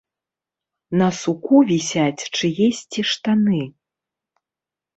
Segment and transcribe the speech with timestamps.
[1.01, 3.63] На суку вісяць чыесьці штаны.